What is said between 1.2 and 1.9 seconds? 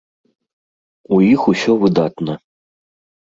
іх усё